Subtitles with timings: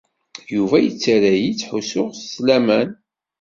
[0.55, 2.89] Yuba yettarra-yi ttḥussuɣ s laman.